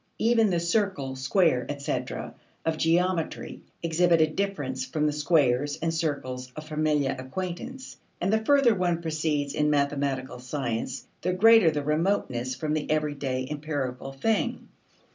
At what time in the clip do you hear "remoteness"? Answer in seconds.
11.83-12.55